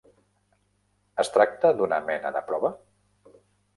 [1.23, 2.73] Es tracta d'una mena de prova?